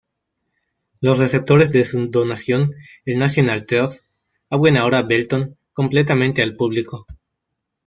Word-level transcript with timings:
Los 0.99 1.19
receptores 1.19 1.71
de 1.71 1.85
su 1.85 2.07
donación, 2.07 2.73
el 3.05 3.19
National 3.19 3.67
Trust, 3.67 4.03
abren 4.49 4.75
ahora 4.75 5.03
Belton 5.03 5.57
completamente 5.75 6.41
al 6.41 6.55
público. 6.55 7.05